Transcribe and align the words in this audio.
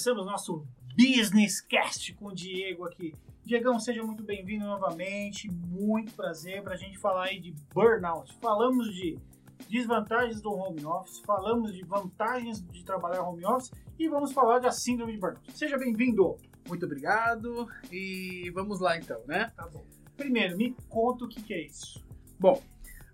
começamos 0.00 0.24
nosso 0.24 0.66
Business 0.96 1.60
Cast 1.60 2.14
com 2.14 2.28
o 2.28 2.34
Diego 2.34 2.86
aqui. 2.86 3.14
Diegão, 3.44 3.78
seja 3.78 4.02
muito 4.02 4.22
bem-vindo 4.22 4.64
novamente. 4.64 5.46
Muito 5.50 6.14
prazer 6.14 6.62
para 6.62 6.72
a 6.72 6.76
gente 6.76 6.96
falar 6.96 7.24
aí 7.24 7.38
de 7.38 7.54
burnout. 7.74 8.32
Falamos 8.40 8.94
de 8.94 9.18
desvantagens 9.68 10.40
do 10.40 10.54
home 10.54 10.82
office, 10.86 11.18
falamos 11.18 11.74
de 11.74 11.84
vantagens 11.84 12.66
de 12.66 12.82
trabalhar 12.82 13.20
home 13.24 13.44
office 13.44 13.70
e 13.98 14.08
vamos 14.08 14.32
falar 14.32 14.58
da 14.58 14.72
síndrome 14.72 15.12
de 15.12 15.18
burnout. 15.18 15.52
Seja 15.52 15.76
bem-vindo. 15.76 16.38
Muito 16.66 16.86
obrigado 16.86 17.68
e 17.92 18.50
vamos 18.54 18.80
lá 18.80 18.96
então, 18.96 19.20
né? 19.26 19.52
Tá 19.54 19.68
bom. 19.68 19.84
Primeiro, 20.16 20.56
me 20.56 20.74
conta 20.88 21.26
o 21.26 21.28
que, 21.28 21.42
que 21.42 21.52
é 21.52 21.66
isso. 21.66 22.02
Bom, 22.38 22.62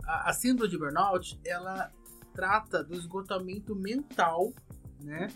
a, 0.05 0.31
a 0.31 0.33
síndrome 0.33 0.71
de 0.71 0.79
burnout, 0.79 1.37
ela 1.45 1.91
trata 2.33 2.85
do 2.85 2.95
esgotamento 2.95 3.75
mental, 3.75 4.53
né? 5.01 5.27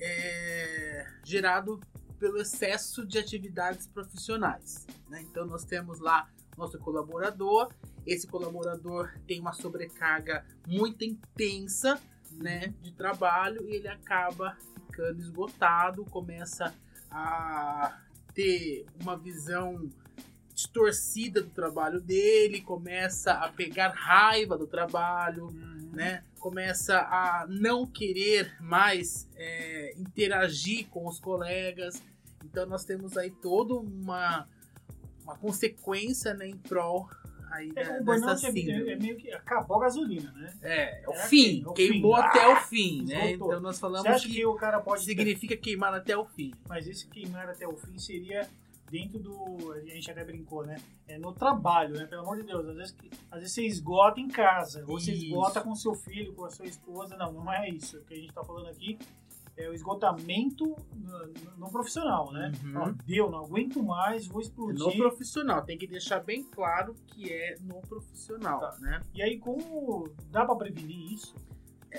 É, 0.00 1.06
gerado 1.24 1.80
pelo 2.18 2.38
excesso 2.38 3.06
de 3.06 3.18
atividades 3.18 3.86
profissionais. 3.86 4.86
Né? 5.08 5.22
Então 5.22 5.46
nós 5.46 5.64
temos 5.64 6.00
lá 6.00 6.28
nosso 6.56 6.78
colaborador. 6.78 7.72
Esse 8.04 8.26
colaborador 8.26 9.12
tem 9.26 9.40
uma 9.40 9.52
sobrecarga 9.52 10.44
muito 10.66 11.04
intensa, 11.04 12.00
né, 12.32 12.74
de 12.82 12.92
trabalho 12.92 13.68
e 13.68 13.76
ele 13.76 13.88
acaba 13.88 14.56
ficando 14.86 15.20
esgotado, 15.20 16.04
começa 16.06 16.74
a 17.10 17.98
ter 18.34 18.86
uma 19.00 19.16
visão 19.16 19.88
distorcida 20.54 21.40
do 21.40 21.50
trabalho 21.50 22.00
dele, 22.00 22.60
começa 22.60 23.32
a 23.32 23.48
pegar 23.48 23.90
raiva 23.90 24.58
do 24.58 24.66
trabalho, 24.66 25.46
uhum. 25.46 25.77
Né? 25.92 26.22
Começa 26.38 26.98
a 26.98 27.46
não 27.48 27.86
querer 27.86 28.56
mais 28.60 29.28
é, 29.36 29.94
interagir 29.96 30.86
com 30.88 31.06
os 31.06 31.18
colegas. 31.18 32.02
Então 32.44 32.66
nós 32.66 32.84
temos 32.84 33.16
aí 33.16 33.30
toda 33.30 33.74
uma, 33.74 34.48
uma 35.22 35.36
consequência 35.36 36.34
né, 36.34 36.48
em 36.48 36.56
prol 36.56 37.08
aí 37.50 37.72
é, 37.74 38.00
da, 38.00 38.16
dessa 38.16 38.48
é, 38.48 38.52
síndrome. 38.52 38.90
É, 38.90 38.92
é, 38.92 38.96
meio 38.96 39.16
que 39.16 39.32
acabou 39.32 39.78
a 39.78 39.80
gasolina, 39.80 40.32
né? 40.32 40.54
É, 40.62 41.02
é 41.02 41.08
o 41.08 41.12
é 41.12 41.26
fim, 41.26 41.62
assim, 41.62 41.74
queimou 41.74 42.16
fim. 42.16 42.22
até 42.22 42.44
ah, 42.44 42.52
o 42.52 42.56
fim, 42.56 43.04
né? 43.04 43.32
Então 43.32 43.60
nós 43.60 43.78
falamos 43.78 44.22
que, 44.22 44.32
que, 44.32 44.46
o 44.46 44.54
cara 44.54 44.80
pode 44.80 45.04
significa 45.04 45.54
ter... 45.54 45.60
queimar 45.60 45.94
até 45.94 46.16
o 46.16 46.24
fim. 46.24 46.52
Mas 46.68 46.86
esse 46.86 47.06
queimar 47.08 47.48
até 47.48 47.66
o 47.66 47.76
fim 47.76 47.98
seria 47.98 48.48
dentro 48.90 49.18
do. 49.18 49.72
A 49.72 49.80
gente 49.80 50.10
até 50.10 50.24
brincou, 50.24 50.64
né? 50.64 50.76
É 51.06 51.18
no 51.18 51.32
trabalho, 51.32 51.94
né? 51.94 52.06
Pelo 52.06 52.22
amor 52.22 52.36
de 52.36 52.44
Deus. 52.44 52.66
Às 52.66 52.76
vezes, 52.76 52.96
às 53.30 53.40
vezes 53.40 53.54
você 53.54 53.66
esgota 53.66 54.20
em 54.20 54.28
casa, 54.28 54.80
ou 54.86 54.98
você 54.98 55.12
esgota 55.12 55.60
com 55.60 55.74
seu 55.74 55.94
filho, 55.94 56.34
com 56.34 56.44
a 56.44 56.50
sua 56.50 56.66
esposa. 56.66 57.16
Não, 57.16 57.32
não 57.32 57.52
é 57.52 57.68
isso. 57.68 57.98
O 57.98 58.04
que 58.04 58.14
a 58.14 58.16
gente 58.16 58.32
tá 58.32 58.44
falando 58.44 58.68
aqui 58.68 58.98
é 59.58 59.68
o 59.68 59.74
esgotamento 59.74 60.76
no, 60.94 61.56
no 61.58 61.70
profissional, 61.70 62.32
né? 62.32 62.52
Uhum. 62.62 62.80
Ó, 62.80 62.92
deu, 63.04 63.30
não 63.30 63.44
aguento 63.44 63.82
mais, 63.82 64.26
vou 64.26 64.40
explodir. 64.40 64.78
No 64.78 64.96
profissional, 64.96 65.62
tem 65.64 65.76
que 65.76 65.86
deixar 65.86 66.20
bem 66.20 66.44
claro 66.44 66.94
que 67.08 67.32
é 67.32 67.56
no 67.60 67.80
profissional, 67.82 68.60
tá. 68.60 68.76
né? 68.78 69.02
E 69.12 69.22
aí, 69.22 69.38
como 69.38 70.08
dá 70.30 70.44
para 70.44 70.56
prevenir 70.56 71.12
isso? 71.12 71.34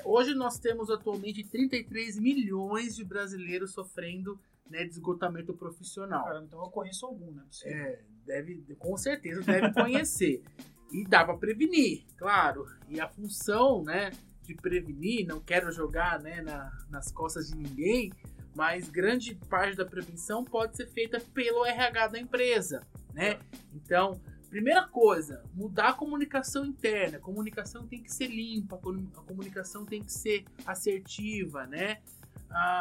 Hoje 0.05 0.33
nós 0.33 0.59
temos 0.59 0.89
atualmente 0.89 1.43
33 1.43 2.19
milhões 2.19 2.95
de 2.95 3.03
brasileiros 3.03 3.71
sofrendo 3.71 4.39
né, 4.69 4.83
de 4.83 4.91
esgotamento 4.91 5.53
profissional. 5.53 6.25
Caramba, 6.25 6.45
então 6.45 6.63
eu 6.63 6.69
conheço 6.69 7.05
algum, 7.05 7.31
né? 7.31 7.43
É, 7.63 7.99
deve, 8.25 8.63
com 8.77 8.95
certeza 8.97 9.41
deve 9.41 9.73
conhecer. 9.73 10.43
e 10.91 11.03
dá 11.03 11.23
para 11.23 11.37
prevenir, 11.37 12.03
claro. 12.17 12.65
E 12.87 12.99
a 12.99 13.07
função, 13.07 13.83
né, 13.83 14.11
de 14.43 14.55
prevenir, 14.55 15.27
não 15.27 15.39
quero 15.39 15.71
jogar, 15.71 16.19
né, 16.19 16.41
na, 16.41 16.71
nas 16.89 17.11
costas 17.11 17.47
de 17.47 17.55
ninguém, 17.55 18.11
mas 18.55 18.89
grande 18.89 19.35
parte 19.49 19.77
da 19.77 19.85
prevenção 19.85 20.43
pode 20.43 20.75
ser 20.75 20.87
feita 20.87 21.19
pelo 21.33 21.65
RH 21.65 22.07
da 22.07 22.19
empresa, 22.19 22.85
né? 23.13 23.39
Então, 23.73 24.19
primeira 24.49 24.87
coisa, 24.87 25.43
mudar 25.53 25.89
a 25.89 25.93
comunicação 25.93 26.65
interna. 26.65 27.17
A 27.17 27.21
comunicação 27.21 27.85
tem 27.87 28.01
que 28.01 28.11
ser 28.11 28.27
limpa, 28.27 28.75
a 28.75 29.21
comunicação 29.21 29.85
tem 29.85 30.03
que 30.03 30.11
ser 30.11 30.45
assertiva, 30.65 31.65
né? 31.67 31.99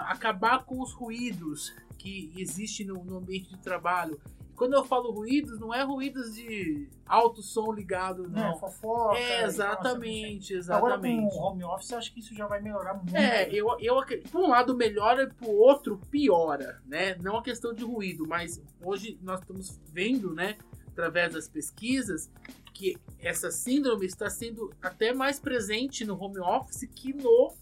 acabar 0.06 0.64
com 0.64 0.80
os 0.80 0.92
ruídos 0.92 1.74
que 1.98 2.32
existem 2.36 2.86
no, 2.86 3.04
no, 3.04 3.18
ambiente 3.18 3.50
de 3.50 3.58
trabalho. 3.58 4.20
Quando 4.56 4.74
eu 4.74 4.84
falo 4.84 5.12
ruídos, 5.12 5.60
não 5.60 5.72
é 5.72 5.84
ruídos 5.84 6.34
de 6.34 6.88
alto 7.06 7.42
som 7.42 7.72
ligado, 7.72 8.28
não. 8.28 8.54
É, 8.54 8.58
fofoca. 8.58 9.16
É, 9.16 9.44
exatamente, 9.44 10.52
exatamente. 10.52 11.22
Agora 11.22 11.30
com 11.30 11.36
o 11.36 11.42
home 11.42 11.64
office, 11.64 11.92
acho 11.92 12.12
que 12.12 12.18
isso 12.18 12.34
já 12.34 12.46
vai 12.46 12.60
melhorar 12.60 12.94
muito. 12.94 13.14
É, 13.14 13.48
eu, 13.52 13.68
eu 13.80 13.96
por 14.32 14.40
um 14.40 14.48
lado 14.48 14.76
melhora 14.76 15.24
e 15.24 15.32
por 15.32 15.50
outro 15.50 16.00
piora, 16.10 16.82
né? 16.86 17.14
Não 17.22 17.36
a 17.36 17.42
questão 17.42 17.72
de 17.72 17.84
ruído, 17.84 18.26
mas 18.26 18.60
hoje 18.82 19.16
nós 19.22 19.40
estamos 19.40 19.78
vendo, 19.92 20.34
né, 20.34 20.56
através 20.98 21.32
das 21.32 21.48
pesquisas, 21.48 22.28
que 22.74 22.96
essa 23.20 23.52
síndrome 23.52 24.04
está 24.04 24.28
sendo 24.28 24.74
até 24.82 25.14
mais 25.14 25.38
presente 25.38 26.04
no 26.04 26.20
home 26.20 26.40
office 26.40 26.88
que 26.92 27.12
no 27.12 27.54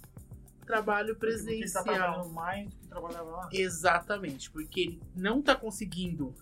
trabalho 0.64 1.14
tá 1.14 1.20
presencial. 1.20 1.84
Porque 1.84 1.98
está 1.98 2.24
mais 2.32 2.69
do 2.70 2.76
que 2.76 2.88
trabalhava 2.88 3.30
lá. 3.30 3.48
Exatamente, 3.52 4.50
porque 4.50 4.80
ele 4.80 5.02
não 5.14 5.41
está 5.41 5.54
conseguindo 5.54 6.34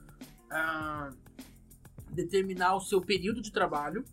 ah, 0.49 1.11
determinar 2.11 2.77
o 2.77 2.81
seu 2.81 3.01
período 3.01 3.43
de 3.43 3.51
trabalho. 3.51 4.05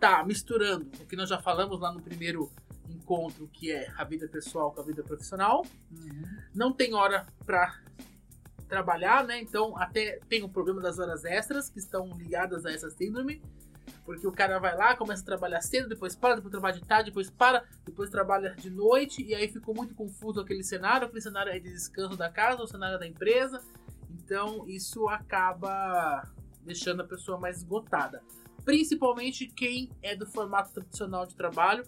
Tá 0.00 0.24
misturando 0.24 0.88
o 1.00 1.06
que 1.06 1.16
nós 1.16 1.28
já 1.28 1.40
falamos 1.40 1.80
lá 1.80 1.92
no 1.92 2.00
primeiro 2.02 2.52
encontro, 2.88 3.48
que 3.48 3.70
é 3.70 3.92
a 3.96 4.04
vida 4.04 4.28
pessoal 4.28 4.72
com 4.72 4.80
a 4.80 4.84
vida 4.84 5.02
profissional. 5.02 5.64
Uhum. 5.90 6.22
Não 6.54 6.72
tem 6.72 6.94
hora 6.94 7.26
para 7.44 7.80
trabalhar, 8.68 9.24
né? 9.24 9.40
Então 9.40 9.76
até 9.76 10.20
tem 10.28 10.44
o 10.44 10.48
problema 10.48 10.80
das 10.80 10.98
horas 10.98 11.24
extras 11.24 11.68
que 11.68 11.78
estão 11.78 12.10
ligadas 12.16 12.64
a 12.64 12.70
essa 12.70 12.90
síndrome. 12.90 13.42
Porque 14.04 14.26
o 14.26 14.32
cara 14.32 14.58
vai 14.58 14.76
lá, 14.76 14.96
começa 14.96 15.22
a 15.22 15.26
trabalhar 15.26 15.60
cedo, 15.60 15.88
depois 15.88 16.14
para, 16.14 16.36
depois 16.36 16.50
trabalha 16.50 16.74
de 16.74 16.86
tarde, 16.86 17.10
depois 17.10 17.30
para, 17.30 17.64
depois 17.84 18.10
trabalha 18.10 18.54
de 18.54 18.70
noite, 18.70 19.22
e 19.22 19.34
aí 19.34 19.48
ficou 19.48 19.74
muito 19.74 19.94
confuso 19.94 20.40
aquele 20.40 20.62
cenário. 20.62 21.06
Aquele 21.06 21.22
cenário 21.22 21.52
é 21.52 21.58
de 21.58 21.70
descanso 21.70 22.16
da 22.16 22.30
casa, 22.30 22.62
o 22.62 22.66
cenário 22.66 22.98
da 22.98 23.06
empresa. 23.06 23.62
Então 24.10 24.66
isso 24.68 25.08
acaba 25.08 26.26
deixando 26.62 27.00
a 27.00 27.04
pessoa 27.04 27.38
mais 27.38 27.58
esgotada. 27.58 28.22
Principalmente 28.64 29.46
quem 29.46 29.90
é 30.02 30.14
do 30.14 30.26
formato 30.26 30.72
tradicional 30.72 31.26
de 31.26 31.34
trabalho, 31.34 31.84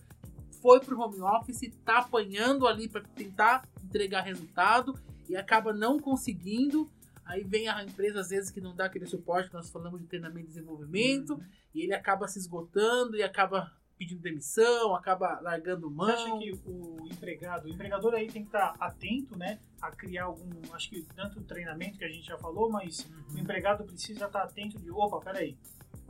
foi 0.60 0.80
para 0.80 0.94
o 0.94 1.00
home 1.00 1.20
office, 1.20 1.62
está 1.62 1.98
apanhando 1.98 2.66
ali 2.66 2.88
para 2.88 3.02
tentar 3.14 3.66
entregar 3.82 4.22
resultado 4.22 4.98
e 5.30 5.36
acaba 5.36 5.72
não 5.72 5.98
conseguindo. 5.98 6.91
Aí 7.24 7.44
vem 7.44 7.68
a 7.68 7.82
empresa, 7.84 8.20
às 8.20 8.30
vezes, 8.30 8.50
que 8.50 8.60
não 8.60 8.74
dá 8.74 8.86
aquele 8.86 9.06
suporte 9.06 9.52
nós 9.52 9.70
falamos 9.70 10.00
de 10.00 10.06
treinamento 10.06 10.46
e 10.46 10.48
desenvolvimento. 10.48 11.34
Uhum 11.34 11.60
e 11.74 11.82
ele 11.82 11.94
acaba 11.94 12.26
se 12.28 12.38
esgotando 12.38 13.16
e 13.16 13.22
acaba 13.22 13.72
pedindo 13.96 14.22
demissão, 14.22 14.94
acaba 14.94 15.40
largando 15.40 15.90
mão. 15.90 16.06
Você 16.06 16.12
acha 16.12 16.38
que 16.38 16.52
o 16.64 17.06
empregado, 17.06 17.66
o 17.66 17.69
empregador 17.69 18.14
aí 18.14 18.28
tem 18.28 18.42
que 18.42 18.48
estar 18.48 18.74
atento, 18.80 19.36
né, 19.36 19.58
a 19.80 19.90
criar 19.90 20.24
algum, 20.24 20.50
acho 20.74 20.88
que 20.88 21.02
tanto 21.14 21.42
treinamento 21.42 21.98
que 21.98 22.04
a 22.04 22.08
gente 22.08 22.26
já 22.26 22.38
falou, 22.38 22.70
mas 22.70 23.04
uhum. 23.04 23.36
o 23.36 23.38
empregado 23.38 23.84
precisa 23.84 24.24
estar 24.24 24.42
atento 24.42 24.78
de, 24.78 24.90
opa, 24.90 25.20
peraí, 25.20 25.56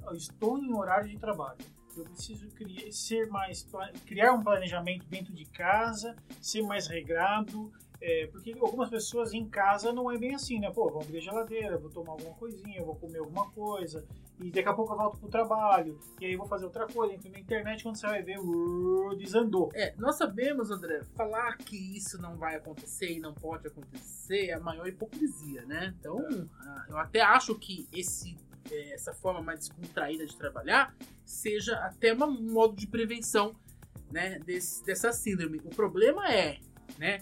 eu 0.04 0.14
estou 0.14 0.58
em 0.58 0.72
horário 0.72 1.08
de 1.08 1.18
trabalho. 1.18 1.58
Eu 1.96 2.04
preciso 2.04 2.48
criar, 2.50 2.92
ser 2.92 3.26
mais, 3.26 3.68
criar 4.06 4.32
um 4.32 4.42
planejamento 4.42 5.04
dentro 5.06 5.34
de 5.34 5.44
casa, 5.44 6.14
ser 6.40 6.62
mais 6.62 6.86
regrado, 6.86 7.72
é, 8.00 8.26
porque 8.28 8.54
algumas 8.60 8.88
pessoas 8.88 9.32
em 9.32 9.46
casa 9.48 9.92
não 9.92 10.10
é 10.10 10.16
bem 10.16 10.34
assim, 10.34 10.58
né? 10.58 10.70
Pô, 10.70 10.88
vou 10.88 11.02
abrir 11.02 11.18
a 11.18 11.20
geladeira, 11.20 11.78
vou 11.78 11.90
tomar 11.90 12.12
alguma 12.12 12.34
coisinha, 12.34 12.82
vou 12.82 12.96
comer 12.96 13.18
alguma 13.18 13.50
coisa, 13.50 14.06
e 14.38 14.50
daqui 14.50 14.68
a 14.68 14.72
pouco 14.72 14.92
eu 14.92 14.96
volto 14.96 15.18
pro 15.18 15.28
trabalho, 15.28 15.98
e 16.20 16.26
aí 16.26 16.36
vou 16.36 16.46
fazer 16.46 16.64
outra 16.64 16.86
coisa, 16.86 17.14
entro 17.14 17.30
na 17.30 17.38
internet, 17.38 17.82
quando 17.82 17.96
você 17.96 18.06
vai 18.06 18.22
ver, 18.22 18.38
uh, 18.38 19.14
desandou. 19.16 19.70
É, 19.74 19.94
nós 19.98 20.16
sabemos, 20.16 20.70
André, 20.70 21.02
falar 21.14 21.58
que 21.58 21.76
isso 21.96 22.20
não 22.20 22.36
vai 22.36 22.56
acontecer 22.56 23.12
e 23.12 23.20
não 23.20 23.34
pode 23.34 23.66
acontecer 23.66 24.46
é 24.46 24.54
a 24.54 24.60
maior 24.60 24.86
hipocrisia, 24.86 25.62
né? 25.66 25.94
Então, 25.98 26.18
é. 26.20 26.92
eu 26.92 26.96
até 26.96 27.20
acho 27.20 27.54
que 27.58 27.86
esse 27.92 28.36
é, 28.70 28.94
essa 28.94 29.12
forma 29.12 29.42
mais 29.42 29.60
descontraída 29.60 30.26
de 30.26 30.36
trabalhar 30.36 30.94
seja 31.24 31.76
até 31.78 32.14
um 32.14 32.52
modo 32.52 32.76
de 32.76 32.86
prevenção 32.86 33.54
né, 34.10 34.38
desse, 34.40 34.84
dessa 34.84 35.12
síndrome. 35.12 35.60
O 35.64 35.70
problema 35.70 36.32
é, 36.32 36.58
né, 36.98 37.18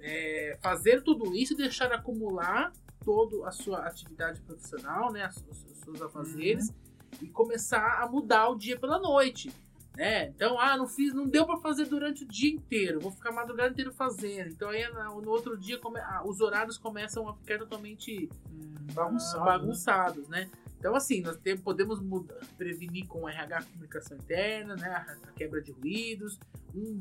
é, 0.00 0.58
fazer 0.60 1.02
tudo 1.02 1.34
isso 1.34 1.54
e 1.54 1.56
deixar 1.56 1.92
acumular 1.92 2.72
toda 3.04 3.48
a 3.48 3.50
sua 3.50 3.86
atividade 3.86 4.40
profissional, 4.40 5.12
né, 5.12 5.28
os, 5.48 5.64
os 5.64 5.78
seus 5.78 6.02
afazeres, 6.02 6.68
uhum. 6.68 6.74
e 7.22 7.28
começar 7.28 8.02
a 8.02 8.08
mudar 8.08 8.48
o 8.48 8.56
dia 8.56 8.78
pela 8.78 8.98
noite. 8.98 9.52
Né? 9.96 10.28
Então, 10.28 10.58
ah, 10.58 10.76
não 10.76 10.86
fiz, 10.86 11.12
não 11.12 11.26
deu 11.26 11.44
para 11.44 11.58
fazer 11.58 11.86
durante 11.86 12.24
o 12.24 12.28
dia 12.28 12.54
inteiro, 12.54 13.00
vou 13.00 13.10
ficar 13.10 13.30
a 13.30 13.32
madrugada 13.32 13.70
inteira 13.70 13.90
fazendo. 13.90 14.50
Então 14.50 14.68
aí 14.68 14.82
no 14.92 15.30
outro 15.30 15.58
dia 15.58 15.78
come, 15.78 15.98
ah, 16.00 16.22
os 16.24 16.40
horários 16.40 16.78
começam 16.78 17.28
a 17.28 17.34
ficar 17.34 17.58
totalmente 17.58 18.28
hum, 18.50 18.74
bagunçados, 18.94 19.44
bagunçados 19.44 20.28
né? 20.28 20.44
né? 20.44 20.50
Então, 20.80 20.96
assim, 20.96 21.20
nós 21.20 21.36
temos, 21.36 21.62
podemos 21.62 22.00
mudar, 22.00 22.40
prevenir 22.56 23.06
com 23.06 23.20
o 23.20 23.28
RH 23.28 23.62
comunicação 23.64 24.16
interna, 24.16 24.74
né? 24.74 24.88
A 24.88 25.32
quebra 25.32 25.60
de 25.62 25.70
ruídos, 25.72 26.40
um 26.74 26.98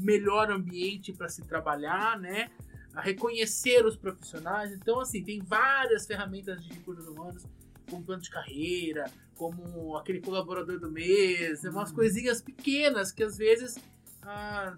melhor 0.00 0.52
ambiente 0.52 1.12
para 1.12 1.28
se 1.28 1.42
trabalhar, 1.42 2.20
né? 2.20 2.50
a 2.94 3.00
reconhecer 3.00 3.84
os 3.86 3.96
profissionais. 3.96 4.72
Então, 4.72 5.00
assim, 5.00 5.22
tem 5.22 5.40
várias 5.40 6.06
ferramentas 6.06 6.62
de 6.62 6.72
recursos 6.72 7.06
humanos, 7.06 7.44
como 7.88 8.04
plano 8.04 8.22
de 8.22 8.30
carreira, 8.30 9.10
como 9.36 9.96
aquele 9.96 10.20
colaborador 10.20 10.78
do 10.78 10.90
mês, 10.90 11.64
umas 11.64 11.90
uhum. 11.90 11.96
coisinhas 11.96 12.40
pequenas 12.40 13.12
que 13.12 13.22
às 13.22 13.36
vezes 13.36 13.76
ah, 14.22 14.76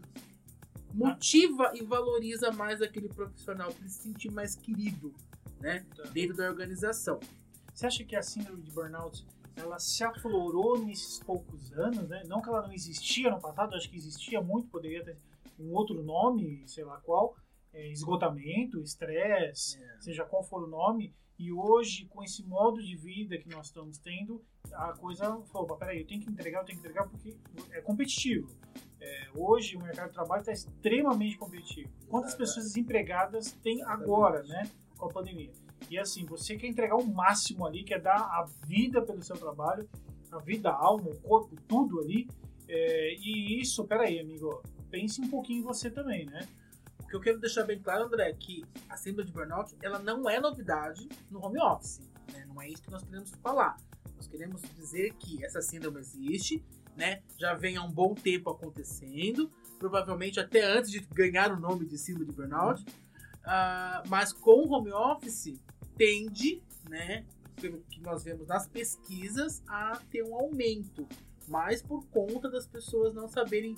motiva 0.92 1.72
e 1.74 1.82
valoriza 1.82 2.50
mais 2.50 2.80
aquele 2.80 3.08
profissional 3.08 3.72
para 3.72 3.88
se 3.88 4.02
sentir 4.02 4.30
mais 4.30 4.54
querido, 4.54 5.14
né, 5.60 5.84
tá. 5.96 6.04
dentro 6.04 6.36
da 6.36 6.48
organização. 6.48 7.20
Você 7.74 7.86
acha 7.86 8.04
que 8.04 8.14
a 8.14 8.22
síndrome 8.22 8.62
de 8.62 8.70
burnout 8.70 9.26
ela 9.56 9.78
se 9.80 10.02
aflorou 10.04 10.78
nesses 10.78 11.18
poucos 11.20 11.72
anos, 11.72 12.08
né? 12.08 12.22
Não 12.26 12.40
que 12.40 12.48
ela 12.48 12.62
não 12.62 12.72
existia 12.72 13.30
no 13.30 13.40
passado, 13.40 13.74
acho 13.74 13.90
que 13.90 13.96
existia 13.96 14.40
muito, 14.40 14.68
poderia 14.68 15.04
ter 15.04 15.18
um 15.58 15.72
outro 15.72 16.02
nome, 16.02 16.62
sei 16.68 16.84
lá 16.84 17.00
qual, 17.00 17.36
é, 17.72 17.90
esgotamento, 17.90 18.80
estresse, 18.80 19.82
é. 19.82 20.00
seja 20.00 20.24
qual 20.24 20.42
for 20.42 20.62
o 20.62 20.68
nome. 20.68 21.12
E 21.36 21.52
hoje, 21.52 22.06
com 22.06 22.22
esse 22.22 22.44
modo 22.44 22.80
de 22.80 22.96
vida 22.96 23.36
que 23.38 23.48
nós 23.48 23.66
estamos 23.66 23.98
tendo, 23.98 24.40
a 24.72 24.92
coisa 24.92 25.40
falou, 25.52 25.76
peraí, 25.76 26.00
eu 26.00 26.06
tenho 26.06 26.20
que 26.20 26.30
entregar, 26.30 26.60
eu 26.60 26.64
tenho 26.64 26.80
que 26.80 26.86
entregar 26.86 27.08
porque 27.08 27.36
é 27.72 27.80
competitivo. 27.80 28.48
É, 29.00 29.28
hoje 29.34 29.76
o 29.76 29.80
mercado 29.80 30.08
de 30.08 30.14
trabalho 30.14 30.40
está 30.40 30.52
extremamente 30.52 31.36
competitivo. 31.36 31.90
Quantas 32.08 32.36
pessoas 32.36 32.66
desempregadas 32.66 33.52
tem 33.64 33.82
agora, 33.82 34.44
né, 34.44 34.70
com 34.96 35.06
a 35.06 35.12
pandemia? 35.12 35.63
E 35.90 35.98
assim, 35.98 36.24
você 36.24 36.56
quer 36.56 36.66
entregar 36.66 36.96
o 36.96 37.06
máximo 37.06 37.66
ali, 37.66 37.84
quer 37.84 38.00
dar 38.00 38.16
a 38.16 38.46
vida 38.66 39.02
pelo 39.02 39.22
seu 39.22 39.36
trabalho, 39.36 39.88
a 40.32 40.38
vida, 40.38 40.70
a 40.70 40.74
alma, 40.74 41.10
o 41.10 41.20
corpo, 41.20 41.56
tudo 41.68 42.00
ali. 42.00 42.28
É, 42.68 43.14
e 43.14 43.60
isso, 43.60 43.84
peraí, 43.84 44.18
amigo, 44.18 44.62
pense 44.90 45.20
um 45.20 45.28
pouquinho 45.28 45.60
em 45.60 45.62
você 45.62 45.90
também, 45.90 46.26
né? 46.26 46.48
O 47.02 47.06
que 47.06 47.16
eu 47.16 47.20
quero 47.20 47.38
deixar 47.38 47.64
bem 47.64 47.80
claro, 47.80 48.04
André, 48.04 48.30
é 48.30 48.32
que 48.32 48.64
a 48.88 48.96
síndrome 48.96 49.28
de 49.28 49.32
burnout, 49.32 49.74
ela 49.82 49.98
não 49.98 50.28
é 50.28 50.40
novidade 50.40 51.08
no 51.30 51.44
home 51.44 51.60
office. 51.60 52.00
Né? 52.32 52.44
Não 52.46 52.60
é 52.60 52.68
isso 52.68 52.82
que 52.82 52.90
nós 52.90 53.02
queremos 53.02 53.30
falar. 53.42 53.76
Nós 54.16 54.26
queremos 54.26 54.62
dizer 54.74 55.12
que 55.14 55.44
essa 55.44 55.60
síndrome 55.60 56.00
existe, 56.00 56.64
né? 56.96 57.22
Já 57.38 57.54
vem 57.54 57.76
há 57.76 57.82
um 57.82 57.90
bom 57.90 58.14
tempo 58.14 58.50
acontecendo, 58.50 59.50
provavelmente 59.78 60.40
até 60.40 60.64
antes 60.64 60.90
de 60.90 61.00
ganhar 61.00 61.52
o 61.52 61.60
nome 61.60 61.84
de 61.84 61.98
síndrome 61.98 62.30
de 62.30 62.36
burnout. 62.36 62.82
Uh, 62.82 64.08
mas 64.08 64.32
com 64.32 64.66
o 64.66 64.72
home 64.72 64.90
office, 64.92 65.60
tende, 65.96 66.62
né, 66.88 67.24
pelo 67.60 67.80
que 67.82 68.00
nós 68.00 68.24
vemos 68.24 68.46
nas 68.46 68.66
pesquisas, 68.66 69.62
a 69.66 70.00
ter 70.10 70.22
um 70.22 70.34
aumento, 70.34 71.06
mas 71.48 71.82
por 71.82 72.04
conta 72.06 72.50
das 72.50 72.66
pessoas 72.66 73.14
não 73.14 73.28
saberem 73.28 73.76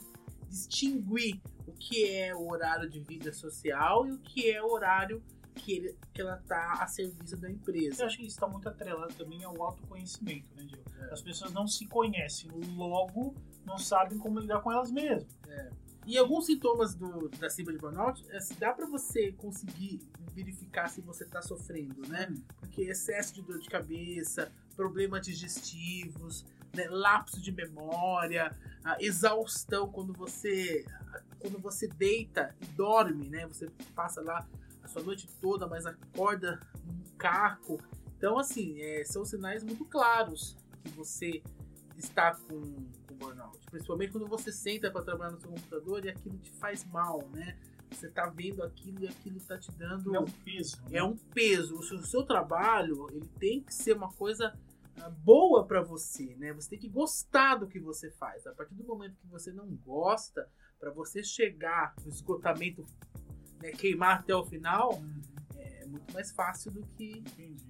distinguir 0.49 1.41
o 1.67 1.73
que 1.73 2.09
é 2.09 2.35
o 2.35 2.49
horário 2.49 2.89
de 2.89 3.01
vida 3.01 3.33
social 3.33 4.07
e 4.07 4.13
o 4.13 4.19
que 4.19 4.51
é 4.51 4.63
o 4.63 4.71
horário 4.71 5.23
que, 5.57 5.73
ele, 5.73 5.97
que 6.13 6.21
ela 6.21 6.37
está 6.37 6.75
a 6.83 6.87
serviço 6.87 7.37
da 7.37 7.51
empresa. 7.51 8.03
Eu 8.03 8.07
acho 8.07 8.17
que 8.17 8.23
isso 8.23 8.37
está 8.37 8.47
muito 8.47 8.69
atrelado 8.69 9.13
também 9.15 9.43
ao 9.43 9.61
autoconhecimento, 9.63 10.47
né, 10.55 10.67
Gil? 10.69 10.83
É. 11.01 11.13
As 11.13 11.23
pessoas 11.23 11.53
não 11.53 11.67
se 11.67 11.87
conhecem, 11.87 12.51
logo 12.77 13.35
não 13.65 13.79
sabem 13.79 14.19
como 14.19 14.39
lidar 14.39 14.61
com 14.61 14.71
elas 14.71 14.91
mesmas. 14.91 15.27
É. 15.49 15.71
E 16.07 16.17
alguns 16.17 16.47
sintomas 16.47 16.95
do, 16.95 17.29
da 17.31 17.51
síndrome 17.51 17.79
de 17.79 17.83
burnout, 17.83 18.25
é, 18.31 18.41
se 18.41 18.55
dá 18.55 18.73
para 18.73 18.87
você 18.87 19.33
conseguir 19.33 20.01
verificar 20.33 20.89
se 20.89 21.01
você 21.01 21.25
está 21.25 21.43
sofrendo, 21.43 22.07
né? 22.09 22.29
Hum. 22.31 22.43
Porque 22.61 22.83
excesso 22.83 23.35
de 23.35 23.43
dor 23.43 23.59
de 23.59 23.69
cabeça, 23.69 24.53
problemas 24.77 25.27
digestivos, 25.27 26.47
né? 26.75 26.87
lapso 26.89 27.41
de 27.41 27.51
memória, 27.51 28.55
exaustão 29.01 29.91
quando 29.91 30.13
você 30.13 30.85
quando 31.39 31.59
você 31.59 31.87
deita 31.87 32.55
e 32.61 32.67
dorme, 32.67 33.29
né? 33.29 33.47
Você 33.47 33.69
passa 33.95 34.21
lá 34.21 34.47
a 34.83 34.89
sua 34.89 35.03
noite 35.03 35.29
toda, 35.41 35.67
mas 35.67 35.87
acorda 35.87 36.61
num 36.85 37.03
caco. 37.19 37.81
Então, 38.17 38.39
assim, 38.39 38.81
é, 38.81 39.05
são 39.05 39.25
sinais 39.25 39.63
muito 39.63 39.85
claros 39.85 40.57
que 40.83 40.91
você 40.91 41.43
está 41.97 42.35
com. 42.35 42.63
Principalmente 43.77 44.13
quando 44.13 44.27
você 44.27 44.51
senta 44.51 44.91
para 44.91 45.03
trabalhar 45.03 45.33
no 45.33 45.41
seu 45.41 45.51
computador 45.51 46.05
e 46.05 46.09
aquilo 46.09 46.39
te 46.39 46.51
faz 46.53 46.85
mal, 46.87 47.29
né? 47.29 47.59
Você 47.91 48.09
tá 48.09 48.27
vendo 48.27 48.63
aquilo 48.63 49.05
e 49.05 49.07
aquilo 49.07 49.39
tá 49.41 49.59
te 49.59 49.71
dando. 49.73 50.15
É 50.15 50.19
um 50.19 50.25
peso. 50.25 50.83
Né? 50.85 50.99
É 50.99 51.05
um 51.05 51.17
peso. 51.17 51.79
O 51.79 51.83
seu, 51.83 51.99
o 51.99 52.05
seu, 52.05 52.25
trabalho, 52.25 53.07
ele 53.11 53.29
tem 53.39 53.63
que 53.63 53.75
ser 53.75 53.95
uma 53.95 54.11
coisa 54.13 54.59
ah, 54.99 55.11
boa 55.11 55.67
para 55.67 55.83
você, 55.83 56.35
né? 56.37 56.55
Você 56.55 56.71
tem 56.71 56.79
que 56.79 56.89
gostar 56.89 57.57
do 57.57 57.67
que 57.67 57.79
você 57.79 58.11
faz. 58.13 58.47
A 58.47 58.53
partir 58.53 58.75
do 58.75 58.83
momento 58.83 59.17
que 59.21 59.27
você 59.29 59.53
não 59.53 59.69
gosta, 59.85 60.49
para 60.81 60.91
você 60.91 61.23
chegar 61.23 61.95
no 62.03 62.09
esgotamento, 62.09 62.85
né, 63.61 63.73
queimar 63.73 64.21
até 64.21 64.35
o 64.35 64.45
final, 64.45 64.95
uhum. 64.95 65.23
é 65.57 65.85
muito 65.85 66.13
mais 66.15 66.33
fácil 66.33 66.73
do 66.73 66.83
que. 66.97 67.19
Entendi. 67.19 67.69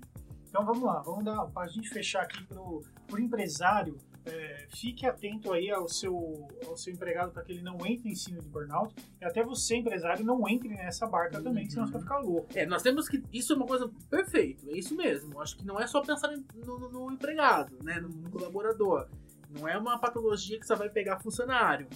Então 0.49 0.65
vamos 0.65 0.85
lá, 0.85 1.03
vamos 1.03 1.25
dar 1.25 1.45
para 1.47 1.67
a 1.67 1.69
gente 1.69 1.89
fechar 1.89 2.23
aqui 2.23 2.43
pro, 2.45 2.83
pro 3.09 3.21
empresário 3.21 3.99
é, 4.27 4.67
fique 4.69 5.07
atento 5.07 5.53
aí 5.53 5.71
ao 5.71 5.89
seu, 5.89 6.49
ao 6.67 6.77
seu 6.77 6.93
empregado 6.93 7.31
para 7.33 7.45
que 7.45 7.53
ele 7.53 7.63
não 7.63 7.87
entre 7.87 8.11
em 8.11 8.15
cima 8.15 8.41
de 8.41 8.49
burnout. 8.49 8.95
E 9.21 9.25
até 9.25 9.43
você, 9.43 9.77
empresário, 9.77 10.25
não 10.25 10.49
entre 10.49 10.69
nessa 10.69 11.07
barca 11.07 11.39
uhum. 11.39 11.45
também, 11.45 11.69
senão 11.71 11.87
você 11.87 11.93
vai 11.93 12.03
ficar 12.03 12.19
louco. 12.19 12.49
É, 12.55 12.67
nós 12.67 12.83
temos 12.83 13.09
que. 13.09 13.23
Isso 13.33 13.53
é 13.53 13.57
uma 13.57 13.67
coisa 13.67 13.91
perfeita, 14.11 14.69
é 14.69 14.77
isso 14.77 14.97
mesmo. 14.97 15.41
Acho 15.41 15.57
que 15.57 15.65
não 15.65 15.81
é 15.81 15.87
só 15.87 16.01
pensar 16.01 16.29
no, 16.29 16.79
no, 16.79 16.89
no 16.89 17.13
empregado, 17.13 17.79
né? 17.83 18.01
No, 18.01 18.09
no, 18.09 18.31
colaborador. 18.31 19.09
Não 19.49 19.69
é 19.69 19.79
uma 19.79 19.99
patologia 19.99 20.59
que 20.59 20.67
só 20.67 20.75
vai 20.75 20.91
pegar 20.91 21.21
funcionário. 21.21 21.87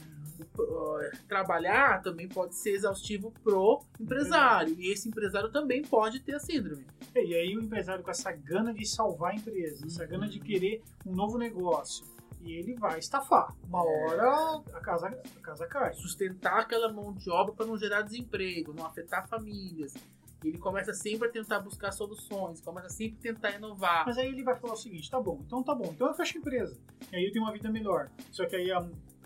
trabalhar 1.28 2.00
também 2.00 2.28
pode 2.28 2.54
ser 2.54 2.70
exaustivo 2.70 3.32
pro 3.42 3.82
empresário. 3.98 4.74
E 4.78 4.92
esse 4.92 5.08
empresário 5.08 5.50
também 5.50 5.82
pode 5.82 6.20
ter 6.20 6.34
a 6.36 6.40
síndrome. 6.40 6.86
E 7.14 7.34
aí 7.34 7.56
o 7.56 7.60
empresário 7.60 8.04
com 8.04 8.10
essa 8.10 8.30
gana 8.30 8.72
de 8.72 8.86
salvar 8.86 9.32
a 9.32 9.34
empresa, 9.34 9.84
essa 9.84 10.06
gana 10.06 10.28
de 10.28 10.38
querer 10.38 10.80
um 11.04 11.12
novo 11.12 11.36
negócio, 11.36 12.06
e 12.40 12.52
ele 12.52 12.75
vai 12.75 12.98
estafar. 12.98 13.54
Uma 13.64 13.82
hora 13.82 14.62
a 14.72 14.81
casa, 14.81 15.08
a 15.08 15.40
casa 15.40 15.66
cai. 15.66 15.92
Sustentar 15.94 16.60
aquela 16.60 16.92
mão 16.92 17.12
de 17.12 17.31
obra 17.31 17.52
para 17.54 17.66
não 17.66 17.76
gerar 17.76 18.02
desemprego, 18.02 18.72
não 18.72 18.87
afetar 18.87 19.28
famílias. 19.28 19.94
Ele 20.42 20.58
começa 20.58 20.94
sempre 20.94 21.28
a 21.28 21.31
tentar 21.31 21.60
buscar 21.60 21.92
soluções, 21.92 22.62
começa 22.62 22.88
sempre 22.88 23.19
a 23.19 23.34
tentar 23.34 23.50
inovar. 23.52 24.04
Mas 24.06 24.16
aí 24.16 24.28
ele 24.28 24.42
vai 24.42 24.56
falar 24.56 24.72
o 24.72 24.76
seguinte: 24.76 25.10
tá 25.10 25.20
bom, 25.20 25.42
então 25.46 25.62
tá 25.62 25.75
bom, 25.75 25.90
então 25.92 26.08
eu 26.08 26.14
fecho 26.14 26.38
a 26.38 26.40
empresa. 26.40 26.81
E 27.12 27.16
aí 27.16 27.25
eu 27.26 27.32
tenho 27.32 27.44
uma 27.44 27.52
vida 27.52 27.70
melhor. 27.70 28.08
Só 28.32 28.46
que 28.46 28.56
aí 28.56 28.70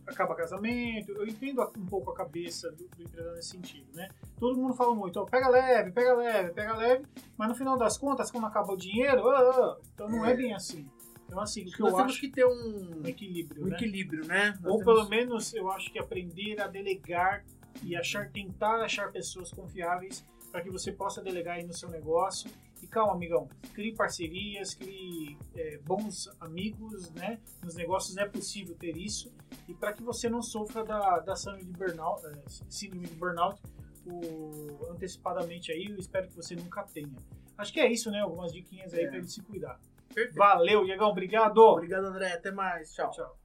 acaba 0.06 0.34
casamento. 0.34 1.12
Eu 1.12 1.26
entendo 1.26 1.62
um 1.78 1.86
pouco 1.86 2.10
a 2.10 2.14
cabeça 2.14 2.70
do, 2.72 2.88
do 2.88 3.02
empresário 3.02 3.36
nesse 3.36 3.50
sentido, 3.50 3.86
né? 3.94 4.08
Todo 4.38 4.60
mundo 4.60 4.74
fala 4.74 4.94
muito, 4.94 5.20
ó, 5.20 5.24
pega 5.24 5.48
leve, 5.48 5.92
pega 5.92 6.14
leve, 6.14 6.52
pega 6.52 6.76
leve, 6.76 7.06
mas 7.36 7.48
no 7.48 7.54
final 7.54 7.78
das 7.78 7.96
contas, 7.96 8.30
quando 8.30 8.46
acaba 8.46 8.72
o 8.72 8.76
dinheiro, 8.76 9.28
ah, 9.28 9.38
ah, 9.38 9.76
então 9.94 10.08
não 10.08 10.24
é, 10.24 10.32
é 10.32 10.36
bem 10.36 10.52
assim. 10.52 10.88
Então, 11.34 11.42
assim, 11.42 11.62
o 11.62 11.64
que 11.64 11.80
Nós 11.80 11.90
eu 11.90 11.96
temos 11.96 12.12
acho... 12.12 12.20
que 12.20 12.28
ter 12.30 12.46
um, 12.46 13.00
um 13.02 13.06
equilíbrio, 13.06 13.64
um 13.64 13.68
né? 13.68 13.76
equilíbrio, 13.76 14.24
né? 14.24 14.56
Ou 14.64 14.78
temos... 14.78 14.84
pelo 14.84 15.08
menos 15.08 15.52
eu 15.52 15.68
acho 15.70 15.90
que 15.92 15.98
aprender 15.98 16.60
a 16.60 16.68
delegar 16.68 17.44
e 17.82 17.96
achar, 17.96 18.30
tentar 18.30 18.76
achar 18.84 19.10
pessoas 19.10 19.50
confiáveis 19.50 20.24
para 20.52 20.62
que 20.62 20.70
você 20.70 20.92
possa 20.92 21.20
delegar 21.20 21.56
aí 21.56 21.64
no 21.64 21.74
seu 21.74 21.90
negócio. 21.90 22.48
E 22.80 22.86
calma, 22.86 23.14
amigão, 23.14 23.48
crie 23.72 23.94
parcerias, 23.94 24.74
crie 24.74 25.36
é, 25.56 25.78
bons 25.78 26.28
amigos, 26.38 27.10
né? 27.10 27.40
Nos 27.62 27.74
negócios 27.74 28.16
é 28.16 28.26
possível 28.26 28.76
ter 28.76 28.96
isso. 28.96 29.32
E 29.66 29.74
para 29.74 29.92
que 29.92 30.02
você 30.02 30.28
não 30.28 30.42
sofra 30.42 30.84
da, 30.84 31.18
da 31.18 31.34
síndrome 31.34 31.64
de 31.64 31.72
burnout, 31.72 32.24
é, 32.26 32.42
síndrome 32.68 33.08
de 33.08 33.14
burnout 33.14 33.60
o, 34.06 34.86
antecipadamente 34.92 35.72
aí, 35.72 35.86
eu 35.86 35.98
espero 35.98 36.28
que 36.28 36.36
você 36.36 36.54
nunca 36.54 36.84
tenha. 36.84 37.16
Acho 37.58 37.72
que 37.72 37.80
é 37.80 37.90
isso, 37.90 38.10
né? 38.10 38.20
Algumas 38.20 38.52
diquinhas 38.52 38.94
aí 38.94 39.04
é. 39.04 39.08
para 39.08 39.16
ele 39.16 39.28
se 39.28 39.42
cuidar. 39.42 39.80
Perfeito. 40.14 40.36
Valeu, 40.36 40.84
Diegão. 40.84 41.08
Obrigado. 41.08 41.58
Obrigado, 41.58 42.06
André. 42.06 42.32
Até 42.32 42.50
mais. 42.50 42.92
Tchau. 42.94 43.10
Tchau. 43.10 43.38